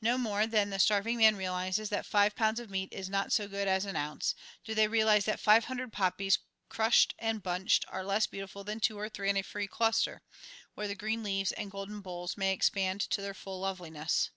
No 0.00 0.16
more 0.16 0.46
than 0.46 0.70
the 0.70 0.78
starving 0.78 1.18
man 1.18 1.36
realizes 1.36 1.90
that 1.90 2.06
five 2.06 2.34
pounds 2.34 2.58
of 2.58 2.70
meat 2.70 2.90
is 2.90 3.10
not 3.10 3.34
so 3.34 3.46
good 3.46 3.68
as 3.68 3.84
an 3.84 3.96
ounce, 3.96 4.34
do 4.64 4.74
they 4.74 4.88
realize 4.88 5.26
that 5.26 5.38
five 5.38 5.66
hundred 5.66 5.92
poppies 5.92 6.38
crushed 6.70 7.14
and 7.18 7.42
bunched 7.42 7.84
are 7.88 8.02
less 8.02 8.26
beautiful 8.26 8.64
than 8.64 8.80
two 8.80 8.98
or 8.98 9.10
three 9.10 9.28
in 9.28 9.36
a 9.36 9.42
free 9.42 9.66
cluster, 9.68 10.22
where 10.74 10.88
the 10.88 10.94
green 10.94 11.22
leaves 11.22 11.52
and 11.52 11.70
golden 11.70 12.00
bowls 12.00 12.34
may 12.34 12.54
expand 12.54 13.02
to 13.02 13.20
their 13.20 13.34
full 13.34 13.60
loveliness. 13.60 14.30